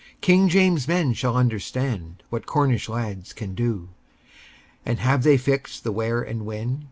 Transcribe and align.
King 0.19 0.49
James's 0.49 0.87
men 0.87 1.13
shall 1.13 1.37
understand 1.37 2.23
What 2.31 2.47
Cornish 2.47 2.89
lads 2.89 3.33
can 3.33 3.53
do! 3.53 3.89
And 4.83 4.97
have 4.97 5.21
they 5.21 5.37
fixed 5.37 5.83
the 5.83 5.91
where 5.91 6.23
and 6.23 6.43
when? 6.43 6.79